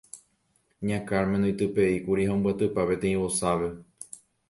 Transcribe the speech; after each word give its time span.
Ña 0.87 0.99
Carmen 1.09 1.45
oitypeíkuri 1.51 2.27
ha 2.31 2.35
ombyatypa 2.39 2.89
peteĩ 2.91 3.15
vosápe. 3.25 3.73